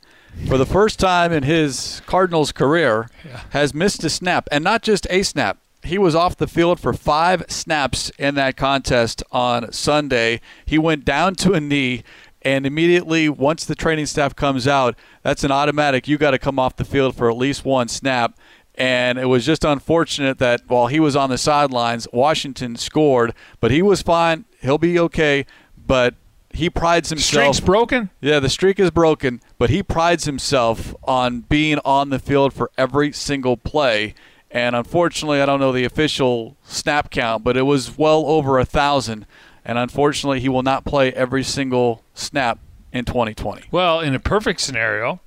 [0.46, 3.40] for the first time in his Cardinals career, yeah.
[3.50, 5.58] has missed a snap, and not just a snap.
[5.82, 10.40] He was off the field for five snaps in that contest on Sunday.
[10.66, 12.04] He went down to a knee,
[12.42, 16.06] and immediately once the training staff comes out, that's an automatic.
[16.06, 18.38] You got to come off the field for at least one snap.
[18.74, 23.70] And it was just unfortunate that while he was on the sidelines, Washington scored, but
[23.70, 24.46] he was fine.
[24.60, 25.44] He'll be okay.
[25.86, 26.14] But
[26.52, 27.56] he prides himself.
[27.56, 28.10] Streak's broken.
[28.20, 32.70] Yeah, the streak is broken, but he prides himself on being on the field for
[32.78, 34.14] every single play.
[34.50, 38.64] And unfortunately, I don't know the official snap count, but it was well over a
[38.64, 39.26] thousand.
[39.64, 42.58] And unfortunately, he will not play every single snap
[42.92, 43.66] in 2020.
[43.70, 45.20] Well, in a perfect scenario,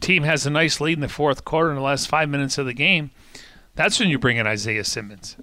[0.00, 2.66] team has a nice lead in the fourth quarter in the last five minutes of
[2.66, 3.10] the game,
[3.74, 5.36] that's when you bring in Isaiah Simmons.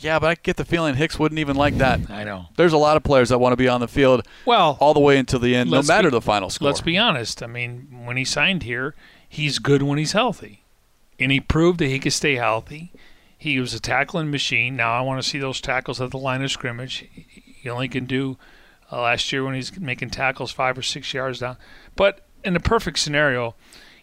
[0.00, 2.08] Yeah, but I get the feeling Hicks wouldn't even like that.
[2.08, 2.46] I know.
[2.56, 5.00] There's a lot of players that want to be on the field well, all the
[5.00, 6.66] way until the end, no matter be, the final score.
[6.66, 7.42] Let's be honest.
[7.42, 8.94] I mean, when he signed here,
[9.28, 10.62] he's good when he's healthy.
[11.18, 12.92] And he proved that he could stay healthy.
[13.36, 14.76] He was a tackling machine.
[14.76, 17.06] Now I want to see those tackles at the line of scrimmage.
[17.12, 18.36] He only can do
[18.90, 21.56] uh, last year when he's making tackles five or six yards down.
[21.96, 23.54] But in a perfect scenario,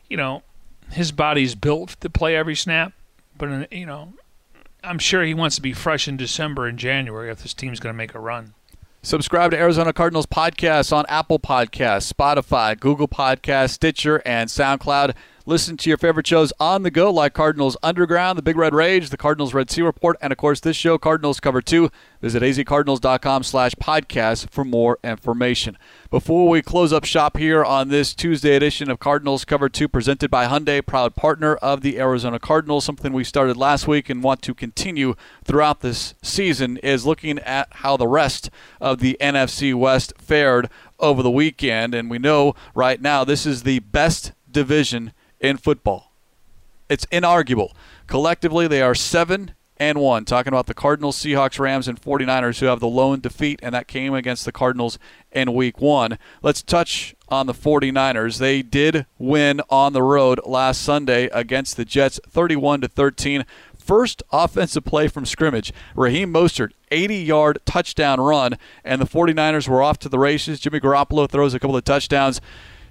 [0.09, 0.43] you know,
[0.91, 2.93] his body's built to play every snap,
[3.37, 4.13] but in, you know,
[4.83, 7.93] I'm sure he wants to be fresh in December and January if this team's going
[7.93, 8.53] to make a run.
[9.01, 15.13] Subscribe to Arizona Cardinals podcast on Apple Podcasts, Spotify, Google Podcasts, Stitcher, and SoundCloud.
[15.47, 19.11] Listen to your favorite shows on the go, like Cardinals Underground, The Big Red Rage,
[19.11, 21.91] The Cardinals Red Sea Report, and of course this show, Cardinals Cover 2.
[22.19, 25.77] Visit azcardinals.com slash podcast for more information.
[26.09, 30.31] Before we close up shop here on this Tuesday edition of Cardinals Cover 2 presented
[30.31, 34.41] by Hyundai, proud partner of the Arizona Cardinals, something we started last week and want
[34.41, 38.49] to continue throughout this season is looking at how the rest
[38.81, 41.93] of the NFC West fared over the weekend.
[41.93, 46.11] And we know right now this is the best division in football.
[46.89, 47.71] It's inarguable.
[48.07, 50.25] Collectively, they are 7 and 1.
[50.25, 53.87] Talking about the Cardinals, Seahawks, Rams, and 49ers who have the lone defeat, and that
[53.87, 54.97] came against the Cardinals
[55.31, 56.17] in week one.
[56.41, 58.37] Let's touch on the 49ers.
[58.37, 63.45] They did win on the road last Sunday against the Jets 31 to 13.
[63.77, 65.71] First offensive play from scrimmage.
[65.95, 70.59] Raheem Mostert, 80 yard touchdown run, and the 49ers were off to the races.
[70.59, 72.41] Jimmy Garoppolo throws a couple of touchdowns.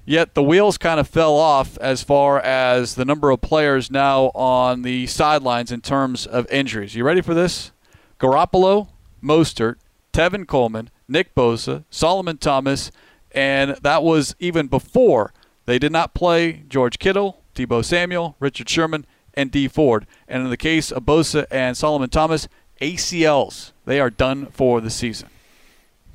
[0.07, 4.27] Yet the wheels kind of fell off as far as the number of players now
[4.35, 6.95] on the sidelines in terms of injuries.
[6.95, 7.73] You ready for this?
[8.21, 8.88] Garoppolo,
[9.23, 9.77] Mostert,
[10.12, 12.90] Tevin Coleman, Nick Bosa, Solomon Thomas,
[13.33, 15.33] and that was even before
[15.64, 20.07] they did not play George Kittle, Deebo Samuel, Richard Sherman, and Dee Ford.
[20.29, 22.47] And in the case of Bosa and Solomon Thomas,
[22.81, 23.73] ACLs.
[23.87, 25.31] They are done for the season.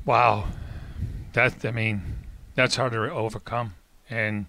[0.05, 0.47] Wow.
[1.33, 2.01] That I mean,
[2.55, 3.73] that's hard to overcome
[4.09, 4.45] and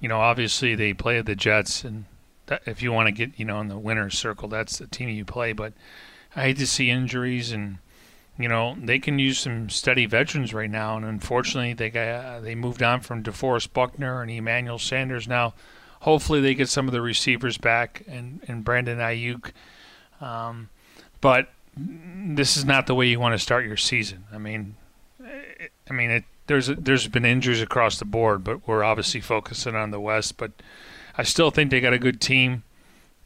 [0.00, 2.04] you know obviously they play the Jets, and
[2.46, 5.08] that, if you want to get you know in the winner's circle, that's the team
[5.08, 5.52] you play.
[5.52, 5.72] But
[6.36, 7.78] I hate to see injuries, and
[8.38, 12.54] you know they can use some steady veterans right now, and unfortunately they got they
[12.54, 15.28] moved on from DeForest Buckner and Emmanuel Sanders.
[15.28, 15.54] Now,
[16.00, 19.52] hopefully they get some of the receivers back and and Brandon Aiyuk,
[20.20, 20.68] Um,
[21.20, 24.24] but this is not the way you want to start your season.
[24.32, 24.76] I mean,
[25.22, 29.90] I mean it, there's there's been injuries across the board, but we're obviously focusing on
[29.90, 30.36] the West.
[30.36, 30.52] But
[31.16, 32.64] I still think they got a good team.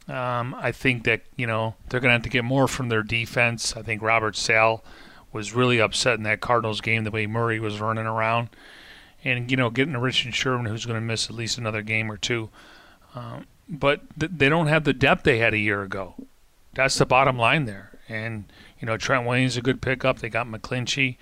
[0.09, 3.02] Um, I think that you know they're going to have to get more from their
[3.02, 3.76] defense.
[3.76, 4.83] I think Robert Saleh
[5.33, 8.48] was really upset in that Cardinals game the way Murray was running around,
[9.24, 12.11] and you know getting a Richard Sherman who's going to miss at least another game
[12.11, 12.48] or two.
[13.14, 16.14] Um, but th- they don't have the depth they had a year ago.
[16.74, 17.98] That's the bottom line there.
[18.09, 18.44] And
[18.81, 20.20] you know Trent Williams is a good pickup.
[20.20, 21.16] They got McGlinchey.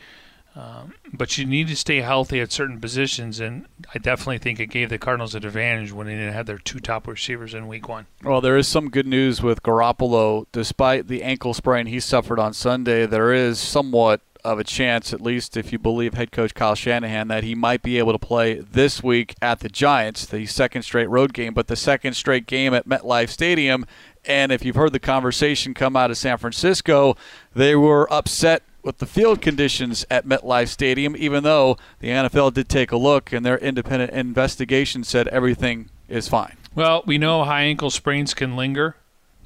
[0.56, 4.68] Um, but you need to stay healthy at certain positions, and I definitely think it
[4.68, 7.88] gave the Cardinals an advantage when they didn't have their two top receivers in Week
[7.88, 8.06] One.
[8.24, 10.46] Well, there is some good news with Garoppolo.
[10.52, 15.20] Despite the ankle sprain he suffered on Sunday, there is somewhat of a chance, at
[15.20, 18.54] least if you believe head coach Kyle Shanahan, that he might be able to play
[18.60, 22.72] this week at the Giants, the second straight road game, but the second straight game
[22.72, 23.84] at MetLife Stadium.
[24.24, 27.16] And if you've heard the conversation come out of San Francisco,
[27.54, 32.68] they were upset with the field conditions at MetLife Stadium, even though the NFL did
[32.68, 36.56] take a look and their independent investigation said everything is fine.
[36.72, 38.94] Well, we know high ankle sprains can linger,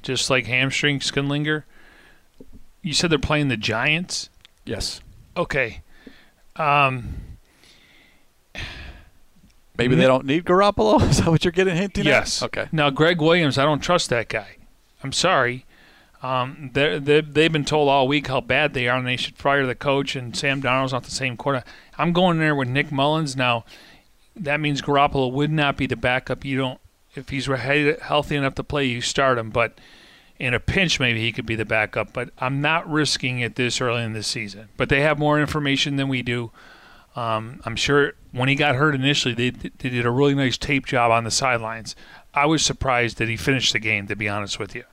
[0.03, 1.65] just like hamstrings can linger.
[2.83, 4.29] You said they're playing the Giants?
[4.63, 5.01] Yes.
[5.35, 5.81] Okay.
[6.55, 7.15] Um,
[9.75, 11.01] Maybe they don't need Garoppolo?
[11.09, 12.43] Is that what you're getting hinting yes.
[12.43, 12.45] at?
[12.45, 12.69] Okay.
[12.71, 14.57] Now, Gregg Williams, I don't trust that guy.
[15.03, 15.65] I'm sorry.
[16.23, 19.65] Um, they're, they've been told all week how bad they are, and they should fire
[19.65, 20.15] the coach.
[20.15, 21.63] And Sam Darnold's not the same quarter.
[21.97, 23.65] I'm going there with Nick Mullens now.
[24.35, 26.45] That means Garoppolo would not be the backup.
[26.45, 26.79] You don't,
[27.15, 29.49] if he's healthy enough to play, you start him.
[29.49, 29.79] But
[30.39, 32.13] in a pinch, maybe he could be the backup.
[32.13, 34.69] But I'm not risking it this early in the season.
[34.77, 36.51] But they have more information than we do.
[37.15, 40.85] Um, I'm sure when he got hurt initially, they, they did a really nice tape
[40.85, 41.95] job on the sidelines.
[42.33, 44.83] I was surprised that he finished the game, to be honest with you.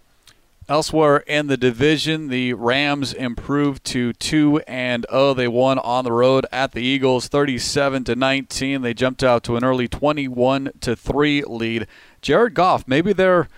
[0.68, 5.32] Elsewhere in the division, the Rams improved to 2 and 0.
[5.32, 8.82] They won on the road at the Eagles 37 to 19.
[8.82, 11.86] They jumped out to an early 21 to 3 lead.
[12.20, 13.48] Jared Goff, maybe they're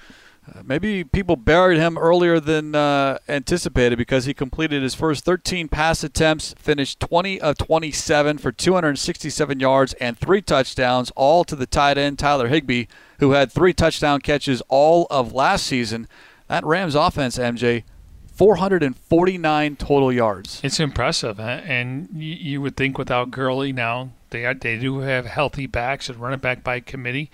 [0.64, 6.04] maybe people buried him earlier than uh, anticipated because he completed his first 13 pass
[6.04, 11.98] attempts, finished 20 of 27 for 267 yards and three touchdowns, all to the tight
[11.98, 12.86] end Tyler Higbee,
[13.18, 16.06] who had three touchdown catches all of last season.
[16.50, 17.84] That Rams offense, MJ,
[18.32, 20.60] 449 total yards.
[20.64, 26.08] It's impressive, and you would think without Gurley now they they do have healthy backs
[26.08, 27.30] and running back by committee.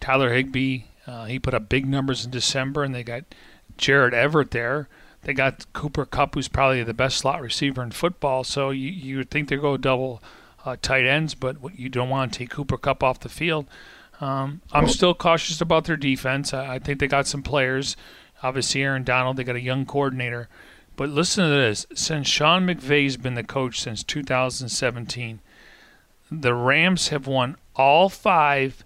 [0.00, 3.24] Tyler Higbee, uh, he put up big numbers in December, and they got
[3.78, 4.86] Gerald Everett there.
[5.22, 8.44] They got Cooper Kupp, who's probably the best slot receiver in football.
[8.44, 10.22] So you you would think they go double
[10.66, 13.64] uh, tight ends, but you don't want to take Cooper Kupp off the field.
[14.20, 16.52] Um, I'm still cautious about their defense.
[16.52, 17.96] I, I think they got some players
[18.42, 20.48] Obviously, Aaron Donald, they got a young coordinator.
[20.96, 25.40] But listen to this since Sean McVay's been the coach since 2017,
[26.30, 28.84] the Rams have won all five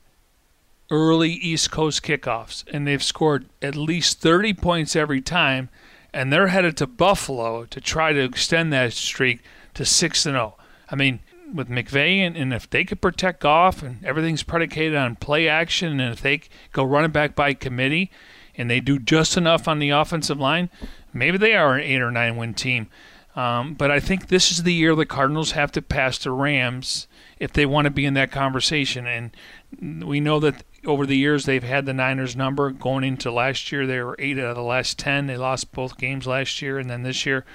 [0.90, 5.70] early East Coast kickoffs, and they've scored at least 30 points every time,
[6.12, 9.40] and they're headed to Buffalo to try to extend that streak
[9.74, 10.54] to 6 and 0.
[10.90, 11.20] I mean,
[11.52, 15.98] with McVay, and, and if they could protect Goff, and everything's predicated on play action,
[15.98, 18.10] and if they go running back by committee,
[18.56, 20.70] and they do just enough on the offensive line,
[21.12, 22.88] maybe they are an eight or nine win team.
[23.34, 27.06] Um, but I think this is the year the Cardinals have to pass the Rams
[27.38, 29.06] if they want to be in that conversation.
[29.06, 33.72] And we know that over the years they've had the Niners number going into last
[33.72, 33.86] year.
[33.86, 35.26] They were eight out of the last ten.
[35.26, 37.46] They lost both games last year, and then this year,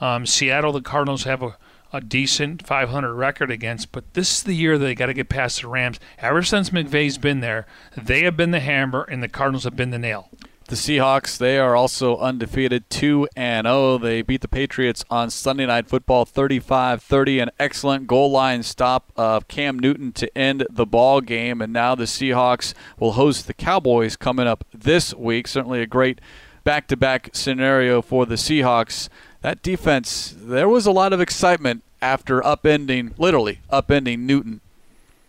[0.00, 1.56] um, Seattle, the Cardinals have a,
[1.94, 3.92] a decent 500 record against.
[3.92, 6.00] But this is the year they got to get past the Rams.
[6.18, 7.66] Ever since McVay's been there,
[7.96, 10.28] they have been the hammer, and the Cardinals have been the nail.
[10.66, 13.98] The Seahawks, they are also undefeated 2 and 0.
[13.98, 19.46] They beat the Patriots on Sunday Night Football 35-30, an excellent goal line stop of
[19.46, 24.16] Cam Newton to end the ball game and now the Seahawks will host the Cowboys
[24.16, 25.46] coming up this week.
[25.46, 26.18] Certainly a great
[26.64, 29.10] back-to-back scenario for the Seahawks.
[29.44, 34.62] That defense, there was a lot of excitement after upending, literally upending Newton.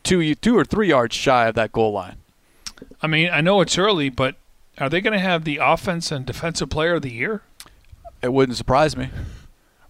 [0.03, 2.16] 2 2 or 3 yards shy of that goal line.
[3.01, 4.36] I mean, I know it's early, but
[4.78, 7.41] are they going to have the offense and defensive player of the year?
[8.22, 9.09] It wouldn't surprise me.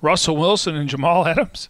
[0.02, 1.70] Russell Wilson and Jamal Adams.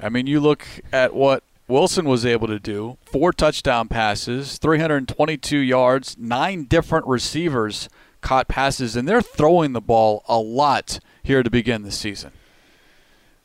[0.00, 5.58] I mean, you look at what Wilson was able to do four touchdown passes, 322
[5.58, 7.88] yards, nine different receivers
[8.22, 12.30] caught passes, and they're throwing the ball a lot here to begin the season.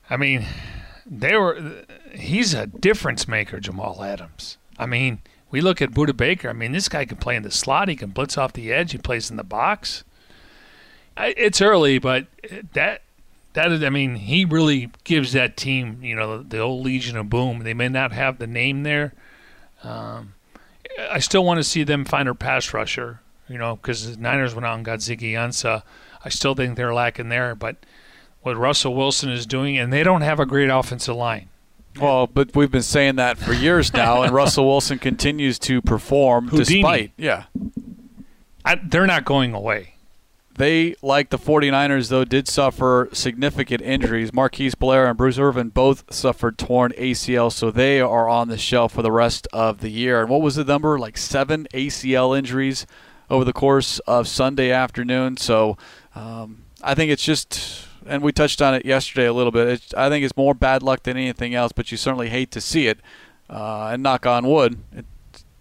[0.10, 0.46] I mean,
[1.06, 1.84] they were.
[2.14, 4.58] He's a difference maker, Jamal Adams.
[4.78, 5.20] I mean,
[5.50, 6.50] we look at Budda Baker.
[6.50, 7.90] I mean, this guy can play in the slot.
[7.90, 8.92] He can blitz off the edge.
[8.92, 10.04] He plays in the box.
[11.18, 12.28] It's early, but
[12.74, 13.02] that
[13.54, 13.84] that is.
[13.84, 16.04] I mean, he really gives that team.
[16.04, 17.64] You know, the old Legion of Boom.
[17.64, 19.14] They may not have the name there.
[19.84, 20.36] Um,
[21.10, 23.22] I still want to see them find a pass rusher.
[23.50, 25.84] You know, because the Niners went out and got Ziggy Ansah.
[26.24, 27.78] I still think they're lacking there, but
[28.42, 31.50] what Russell Wilson is doing, and they don't have a great offensive line.
[32.00, 36.48] Well, but we've been saying that for years now, and Russell Wilson continues to perform
[36.48, 36.82] Houdini.
[36.82, 37.12] despite.
[37.18, 37.44] Yeah.
[38.64, 39.96] I, they're not going away.
[40.56, 44.34] They, like the 49ers, though, did suffer significant injuries.
[44.34, 48.94] Marquise Blair and Bruce Irvin both suffered torn ACL, so they are on the shelf
[48.94, 50.22] for the rest of the year.
[50.22, 51.00] And what was the number?
[51.00, 52.86] Like seven ACL injuries
[53.30, 55.38] over the course of Sunday afternoon.
[55.38, 55.78] So
[56.16, 59.68] um, I think it's just and we touched on it yesterday a little bit.
[59.68, 62.62] It's, I think it's more bad luck than anything else, but you certainly hate to
[62.62, 63.00] see it.
[63.50, 65.06] Uh, and knock on wood, it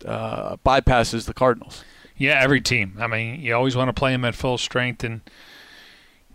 [0.06, 1.82] uh, bypasses the Cardinals.
[2.16, 2.96] Yeah, every team.
[3.00, 5.22] I mean, you always want to play them at full strength, and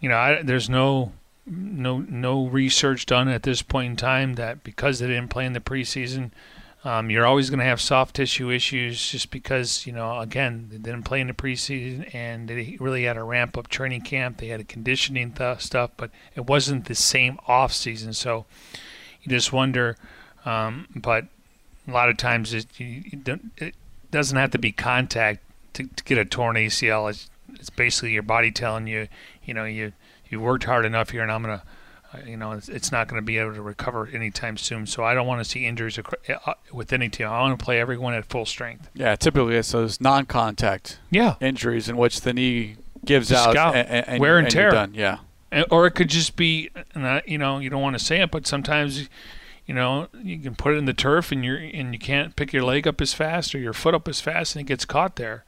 [0.02, 1.14] you know, I, there's no
[1.46, 5.54] no no research done at this point in time that because they didn't play in
[5.54, 6.32] the preseason,
[6.86, 10.78] um, you're always going to have soft tissue issues just because, you know, again, they
[10.78, 14.38] didn't play in the preseason and they really had a ramp up training camp.
[14.38, 18.14] They had a conditioning th- stuff, but it wasn't the same off season.
[18.14, 18.46] So
[19.24, 19.98] you just wonder.
[20.46, 21.26] Um, but
[21.88, 23.74] a lot of times it, it
[24.12, 25.42] doesn't have to be contact
[25.74, 27.10] to, to get a torn ACL.
[27.10, 29.08] It's, it's basically your body telling you,
[29.44, 29.94] you know, you
[30.30, 31.64] you worked hard enough here, and I'm gonna
[32.26, 34.86] you know, it's, it's not going to be able to recover anytime soon.
[34.86, 37.28] So I don't want to see injuries eh, uh, with any team.
[37.28, 38.90] I want to play everyone at full strength.
[38.94, 41.36] Yeah, typically it's those non-contact yeah.
[41.42, 44.72] injuries in which the knee gives Just out and, and, wear and, and tear.
[44.72, 44.94] Done.
[44.94, 45.20] Yeah,
[45.52, 46.70] eh, or it could just be,
[47.26, 49.10] you know, you don't want to say it, but sometimes,
[49.66, 52.54] you know, you can put it in the turf and you're and you can't pick
[52.54, 55.16] your leg up as fast or your foot up as fast, and it gets caught
[55.16, 55.46] there.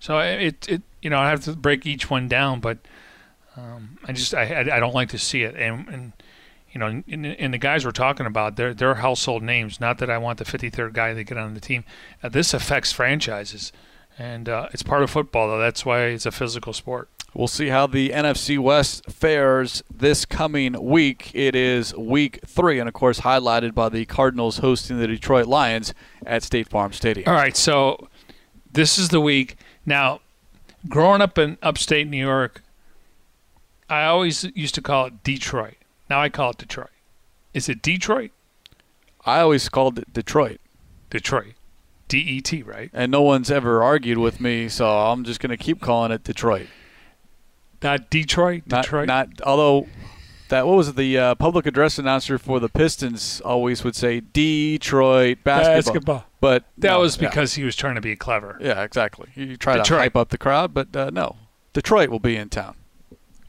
[0.00, 2.78] So eh, it it you know I have to break each one down, but
[3.56, 6.12] um, I just I, I don't like to see it, and and
[6.72, 9.80] you know, and, and the guys we're talking about, they're they're household names.
[9.80, 11.84] Not that I want the 53rd guy to get on the team.
[12.22, 13.72] Uh, this affects franchises,
[14.18, 15.48] and uh, it's part of football.
[15.48, 17.08] Though that's why it's a physical sport.
[17.32, 21.32] We'll see how the NFC West fares this coming week.
[21.34, 25.94] It is week three, and of course, highlighted by the Cardinals hosting the Detroit Lions
[26.24, 27.28] at State Farm Stadium.
[27.28, 28.08] All right, so
[28.72, 29.56] this is the week.
[29.84, 30.20] Now,
[30.88, 32.62] growing up in upstate New York,
[33.88, 35.76] I always used to call it Detroit.
[36.08, 36.88] Now I call it Detroit.
[37.52, 38.30] Is it Detroit?
[39.26, 40.60] I always called it Detroit.
[41.10, 41.54] Detroit.
[42.08, 42.90] D E T, right?
[42.92, 46.24] And no one's ever argued with me, so I'm just going to keep calling it
[46.24, 46.66] Detroit.
[47.82, 48.68] Not Detroit?
[48.68, 49.06] Detroit?
[49.06, 49.86] Not, not although
[50.48, 54.20] that what was it, the uh, public address announcer for the Pistons always would say
[54.20, 55.92] Detroit basketball.
[55.94, 56.24] Basketball.
[56.40, 57.28] But that no, was yeah.
[57.28, 58.58] because he was trying to be clever.
[58.60, 59.30] Yeah, exactly.
[59.34, 59.86] He tried Detroit.
[59.86, 61.36] to hype up the crowd, but uh, no.
[61.72, 62.76] Detroit will be in town.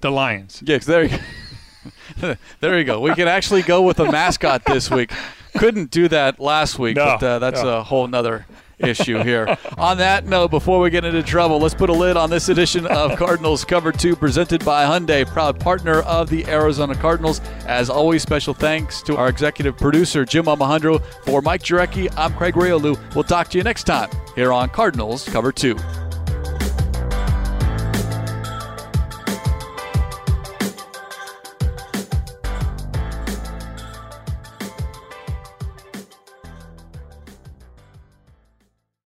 [0.06, 0.62] The Lions.
[0.64, 1.18] Yes, there you
[2.20, 2.36] go.
[2.60, 3.00] there you go.
[3.00, 5.12] We can actually go with a mascot this week.
[5.58, 7.80] Couldn't do that last week, No, but uh, that's no.
[7.80, 8.46] a whole nother
[8.78, 9.58] issue here.
[9.80, 12.86] on that note, before we get into trouble, let's put a lid on this edition
[12.86, 17.40] of Cardinals Cover 2 presented by Hyundai, proud partner of the Arizona Cardinals.
[17.66, 21.00] As always, special thanks to our executive producer, Jim Alejandro.
[21.26, 22.96] For Mike Jurecki, I'm Craig Grialou.
[23.16, 25.76] We'll talk to you next time here on Cardinals Cover 2.